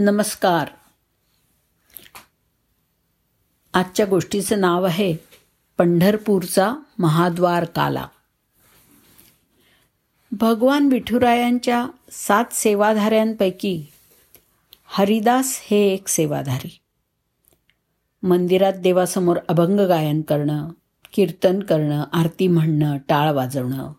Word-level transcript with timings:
नमस्कार. 0.00 0.68
आजच्या 3.74 4.06
गोष्टीचं 4.06 4.60
नाव 4.60 4.84
आहे 4.84 5.16
पंढरपूरचा 5.78 6.74
महाद्वार 6.98 7.64
काला 7.64 8.06
भगवान 10.32 10.88
विठुरायांच्या 10.88 11.86
सात 12.10 12.44
सेवाधाऱ्यांपैकी 12.52 13.86
हरिदास 14.86 15.60
हे 15.62 15.92
एक 15.92 16.08
सेवाधारी. 16.08 16.78
मंदिरात 18.22 18.72
देवासमोर 18.72 19.36
अभंग 19.48 19.80
गायन 19.80 20.22
करणं 20.22 20.68
कीर्तन 21.12 21.60
करणं 21.60 22.04
आरती 22.12 22.48
म्हणणं 22.48 22.98
टाळ 22.98 23.32
वाजवणं 23.32 23.92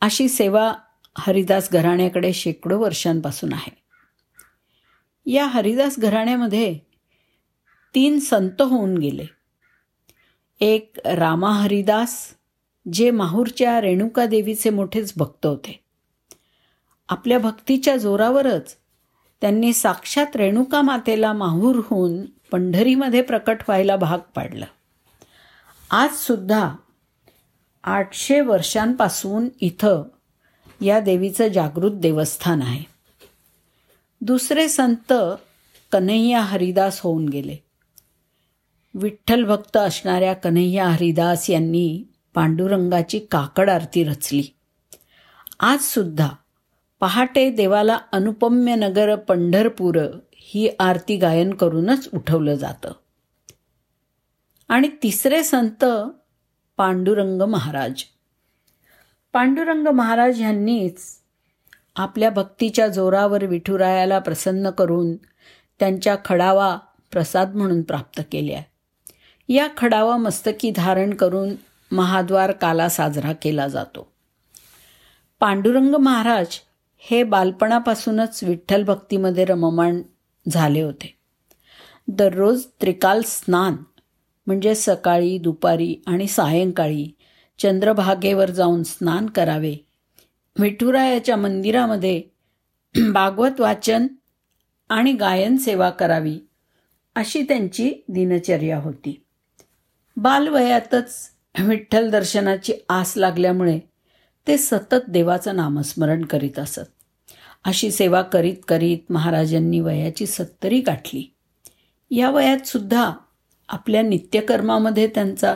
अशी 0.00 0.28
सेवा 0.28 0.72
हरिदास 1.18 1.70
घराण्याकडे 1.72 2.32
शेकडो 2.32 2.78
वर्षांपासून 2.78 3.52
आहे. 3.52 3.79
या 5.26 5.46
हरिदास 5.46 5.98
घराण्यामध्ये 5.98 6.78
तीन 7.94 8.18
संत 8.18 8.62
होऊन 8.62 8.98
गेले. 8.98 9.26
एक 10.60 10.92
रामा 11.04 11.50
हरिदास 11.50 12.34
जे 12.92 13.10
माहूरच्या 13.10 13.80
रेणुका 13.80 14.26
देवीचे 14.26 14.70
मोठेच 14.70 15.12
भक्त 15.16 15.46
होते. 15.46 15.84
आपल्या 17.08 17.38
भक्तीच्या 17.38 17.96
जोरावरच 17.96 18.76
त्यांनी 19.40 19.72
साक्षात 19.72 20.36
रेणुका 20.36 20.82
मातेला 20.82 21.32
माहूरहून 21.32 22.24
पंढरीमध्ये 22.52 23.22
प्रकट 23.22 23.56
व्हायला 23.60 23.96
भाग 23.96 24.18
पाडलं. 24.18 24.66
आज 25.90 26.10
सुद्धा 26.14 26.76
आठशे 27.84 28.40
वर्षांपासून 28.40 29.48
इथं 29.60 30.02
या 30.80 31.00
देवीचं 31.00 31.48
जागृत 31.48 31.90
देवस्थान 31.90 32.62
आहे. 32.62 32.99
दुसरे 34.22 34.68
संत 34.68 35.12
कन्हैया 35.92 36.40
हरिदास 36.40 37.00
होऊन 37.00 37.28
गेले. 37.28 37.56
विठ्ठल 38.94 39.44
भक्त 39.44 39.76
असणाऱ्या 39.76 40.34
कन्हैया 40.34 40.88
हरिदास 40.88 41.50
यांनी 41.50 42.04
पांडुरंगाची 42.34 43.18
काकड 43.18 43.70
आरती 43.70 44.04
रचली. 44.04 44.42
आज 45.60 45.78
सुद्धा 45.78 46.28
पहाटे 47.00 47.50
देवाला 47.50 47.98
अनुपम्य 48.12 48.74
नगर 48.74 49.16
पंढरपूर 49.16 49.98
ही 50.32 50.70
आरती 50.80 51.16
गायन 51.16 51.54
करूनच 51.54 52.08
उठवलं 52.14 52.54
जातं. 52.54 52.92
आणि 54.68 54.88
तिसरे 55.02 55.42
संत 55.42 55.84
पांडुरंग 56.76 57.42
महाराज. 57.42 58.02
पांडुरंग 59.32 59.86
महाराज 59.86 60.42
यांनीच 60.42 61.19
आपल्या 62.00 62.30
भक्तीच्या 62.30 62.88
जोरावर 62.88 63.44
विठुरायाला 63.44 64.18
प्रसन्न 64.18 64.70
करून 64.70 65.16
त्यांच्या 65.78 66.16
खडावा 66.24 66.78
प्रसाद 67.12 67.54
म्हणून 67.54 67.82
प्राप्त 67.82 68.22
केल्या. 68.32 68.62
या 69.48 69.68
खडावा 69.76 70.16
मस्तकी 70.16 70.70
धारण 70.70 71.14
करून 71.14 71.50
महाद्वार 71.92 72.52
काला 72.52 72.88
साजरा 72.88 73.32
केला 73.32 73.68
जातो. 73.68 74.12
पांडुरंग 75.40 75.94
महाराज 75.94 76.46
हे 76.98 77.22
बालपणापासूनच 77.22 78.44
विठ्ठल 78.44 78.82
भक्तीमध्ये 78.82 79.44
रममाण 79.44 80.02
झाले 80.48 80.82
होते. 80.82 81.16
दररोज 82.08 82.64
त्रिकाल 82.80 83.22
स्नान 83.26 83.76
म्हणजे 84.46 84.74
सकाळी 84.74 85.38
दुपारी 85.38 86.02
आणि 86.06 86.26
सायंकाळी 86.26 87.08
चंद्रभागेवर 87.58 88.50
जाऊन 88.50 88.82
स्नान 88.82 89.26
करावे 89.26 89.76
विठुरायाच्या 90.58 91.36
मंदिरामध्ये 91.36 92.22
भागवत 93.12 93.60
वाचन 93.60 94.06
आणि 94.88 95.12
गायन 95.12 95.56
सेवा 95.56 95.90
करावी 95.90 96.38
अशी 97.14 97.42
त्यांची 97.42 97.92
दिनचर्या 98.08 98.78
होती. 98.78 99.22
बालवयातच 100.16 101.30
विठ्ठल 101.58 102.10
दर्शनाची 102.10 102.72
आस 102.88 103.12
लागल्यामुळे 103.16 103.78
ते 104.46 104.58
सतत 104.58 105.08
देवाचं 105.08 105.56
नामस्मरण 105.56 106.24
करीत 106.24 106.58
असत. 106.58 106.80
अशी 107.64 107.90
सेवा 107.90 108.22
करीत 108.22 108.56
करीत 108.68 109.12
महाराजांनी 109.12 109.80
वयाची 109.80 110.26
सत्तरी 110.26 110.80
गाठली. 110.80 111.34
या 112.10 112.30
वयात 112.30 112.66
सुद्धा 112.66 113.12
आपल्या 113.68 114.02
नित्यकर्मामध्ये 114.02 115.06
त्यांचा 115.06 115.54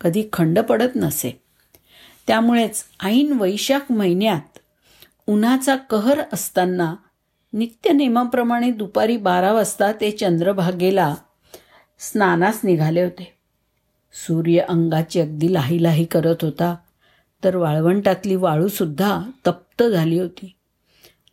कधी 0.00 0.28
खंड 0.32 0.58
पडत 0.58 0.96
नसे. 0.96 1.43
त्यामुळेच 2.26 2.84
ऐन 3.02 3.32
वैशाख 3.32 3.92
महिन्यात 3.92 4.58
उन्हाचा 5.26 5.76
कहर 5.76 6.20
असताना 6.32 6.94
नित्य 7.52 7.92
नियमाप्रमाणे 7.92 8.70
दुपारी 8.70 9.16
बारा 9.16 9.52
वाजता 9.52 9.92
ते 9.92 10.10
चंद्रभागेला 10.10 11.14
स्नानास 11.98 12.60
निघाले 12.64 13.02
होते. 13.02 13.34
सूर्य 14.12 14.58
अंगाची 14.58 15.20
अगदी 15.20 15.52
लाही 15.52 15.82
लाही 15.82 16.04
करत 16.04 16.36
होता 16.42 16.76
तर 17.44 17.56
वाळवंटातली 17.56 18.36
वाळूसुद्धा 18.36 19.22
तप्त 19.46 19.82
झाली 19.82 20.18
होती. 20.18 20.54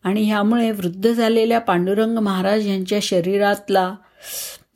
आणि 0.03 0.23
ह्यामुळे 0.23 0.71
वृद्ध 0.71 1.11
झालेल्या 1.11 1.59
पांडुरंग 1.59 2.17
महाराज 2.17 2.67
यांच्या 2.67 2.99
शरीरातला 3.01 3.95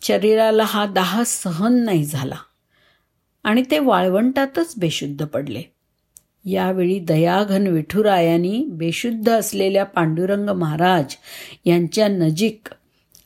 शरीराला 0.01 0.63
हा 0.63 0.85
दाह 0.85 1.23
सहन 1.25 1.73
नाही 1.73 2.05
झाला. 2.05 2.35
आणि 3.43 3.63
ते 3.71 3.79
वाळवंटातच 3.79 4.73
बेशुद्ध 4.77 5.25
पडले. 5.25 5.75
यावेळी 6.45 7.00
दयाघन 7.00 7.67
विठुरायांनी 7.67 8.66
बेशुद्ध 8.69 9.29
असलेल्या 9.29 9.83
पांडुरंग 9.83 10.50
महाराज 10.50 11.16
यांच्या 11.66 12.07
नजीक 12.07 12.67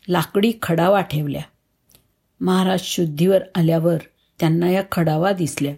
लाकडी 0.10 0.54
खडावा 0.62 1.02
ठेवल्या. 1.02 1.42
महाराज 2.42 2.80
शुद्धीवर 2.82 3.40
आल्यावर 3.56 3.98
त्यांना 4.40 4.70
या 4.72 4.84
खडावा 4.92 5.32
दिसल्या. 5.32 5.74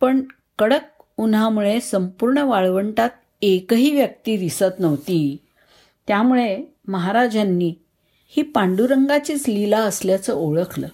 पण 0.00 0.20
कडक 0.58 1.02
उन्हामुळे 1.16 1.80
संपूर्ण 1.80 2.38
वाळवंटात 2.38 3.10
एकही 3.42 3.90
व्यक्ती 3.90 4.36
दिसत 4.36 4.80
नव्हती. 4.80 5.36
त्यामुळे 6.06 6.64
महाराजांनी 6.88 7.74
ही 8.28 8.42
पांडुरंगाचीच 8.42 9.48
लीला 9.48 9.78
असल्याचं 9.78 10.34
ओळखलं. 10.34 10.88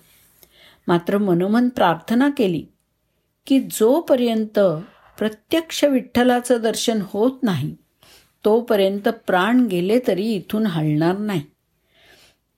मात्र 0.88 1.19
मनोमन 1.19 1.69
प्रार्थना 1.69 2.28
केली 2.37 2.65
की 3.47 3.60
जोपर्यंत 3.60 4.59
प्रत्यक्ष 5.19 5.84
विठ्ठलाचं 5.84 6.59
दर्शन 6.62 6.99
होत 7.04 7.43
नाही. 7.43 7.77
तोपर्यंत 8.44 9.09
प्राण 9.09 9.66
गेले 9.66 10.00
तरी 10.06 10.25
इथून 10.25 10.66
हलणार 10.66 11.19
नाही. 11.19 11.43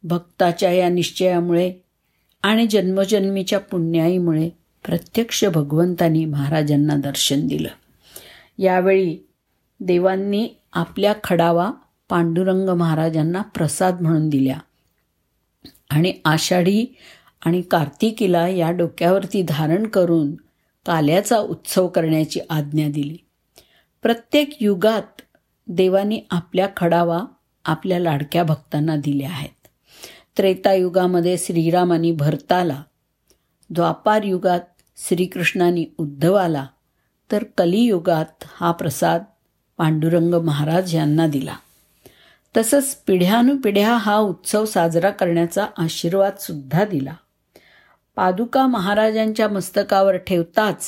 भक्ताच्या 0.03 0.73
या 0.73 0.89
निश्चयामुळे 0.89 1.73
आणि 2.43 2.67
जन्मजन्मीच्या 2.67 3.59
पुण्याईमुळे 3.59 4.49
प्रत्यक्ष 4.85 5.45
भगवंतानी 5.45 6.25
महाराजांना 6.25 6.97
दर्शन 6.97 7.47
दिलं. 7.47 7.69
यावेळी 8.59 9.19
देवांनी 9.81 10.49
आपल्या 10.73 11.15
खडावा 11.25 11.71
पांडुरंग 12.09 12.69
महाराजांना 12.69 13.43
प्रसाद 13.43 14.01
म्हणून 14.01 14.29
दिल्या. 14.29 14.59
आणि 15.91 16.15
आषाढी 16.25 16.97
आणि 17.47 17.63
कार्तिकीला 17.63 18.49
या 18.49 18.71
डोक्यावरती 18.71 19.43
धारण 19.43 19.87
करून 19.87 20.35
काल्याचा 20.87 21.39
उत्सव 21.39 21.89
करण्याची 21.89 22.41
आज्ञा 22.51 22.89
दिली. 22.89 23.17
प्रत्येक 24.03 24.63
युगात 24.63 25.23
देवानी 25.67 26.21
आपल्या 26.31 26.69
खडावा 26.77 27.25
आपल्या 27.65 28.01
लाडक्या 28.01 28.43
भक्तांना 28.43 28.97
दिल्या 28.97 29.31
आहेत. 29.31 29.69
त्रेतायुगामध्ये 30.37 31.39
श्रीरामानी 31.39 32.13
भरताला 32.13 32.83
द्वापार 33.71 34.23
युगात 34.23 34.61
श्रीकृष्णाने 34.97 35.95
उद्धवाला 35.99 36.67
तर 37.33 37.45
कलियुगात 37.59 38.45
हा 38.57 38.73
प्रसाद 38.73 39.23
पांडुरंग 39.79 40.35
महाराज 40.35 40.95
यांना 40.95 41.27
दिला. 41.27 41.57
तसंच 42.57 42.97
पिढ्यानुपिढ्या 43.07 43.95
हा 43.95 44.17
उत्सव 44.17 44.65
साजरा 44.65 45.11
करण्याचा 45.11 45.67
आशीर्वादसुद्धा 45.79 46.85
दिला. 46.85 47.15
पादुका 48.19 48.67
महाराजांच्या 48.67 49.49
मस्तकावर 49.49 50.17
ठेवताच 50.17 50.87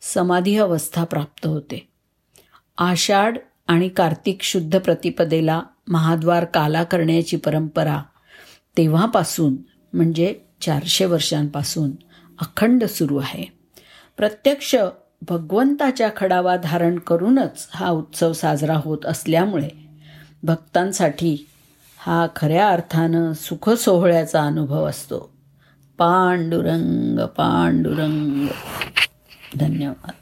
समाधी 0.00 0.58
अवस्था 0.58 1.04
प्राप्त 1.04 1.46
होते. 1.46 1.88
आषाढ 2.78 3.38
आणि 3.68 3.88
कार्तिक 3.88 4.42
शुद्ध 4.42 4.78
प्रतिपदेला 4.78 5.62
महाद्वार 5.88 6.44
काला 6.44 6.84
करण्याची 6.84 7.36
परंपरा 7.36 8.02
तेव्हापासून 8.76 9.56
म्हणजे 9.92 10.34
चारशे 10.60 11.04
वर्षांपासून 11.04 11.90
अखंड 12.40 12.84
सुरू 12.84 13.16
आहे. 13.16 13.44
प्रत्यक्ष 14.16 14.76
भगवंताच्या 15.28 16.10
खडावा 16.16 16.56
धारण 16.56 16.98
करूनच 16.98 17.68
हा 17.70 17.90
उत्सव 17.90 18.32
साजरा 18.32 18.76
होत 18.76 19.06
असल्यामुळे 19.06 19.68
भक्तांसाठी 20.42 21.46
हा 21.98 22.26
खऱ्या 22.36 22.68
अर्थानं 22.68 23.32
सुखसोहळ्याचा 23.32 24.42
अनुभव 24.42 24.88
असतो. 24.88 25.37
पांडुरंग 25.98 27.18
पांडुरंग 27.36 28.46
धन्यवाद 29.58 30.14